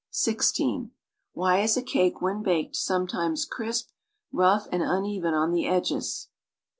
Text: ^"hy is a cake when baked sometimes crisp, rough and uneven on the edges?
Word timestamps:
^"hy 0.11 1.63
is 1.63 1.77
a 1.77 1.83
cake 1.83 2.23
when 2.23 2.41
baked 2.41 2.75
sometimes 2.75 3.45
crisp, 3.45 3.89
rough 4.31 4.65
and 4.71 4.81
uneven 4.81 5.35
on 5.35 5.51
the 5.51 5.67
edges? 5.67 6.29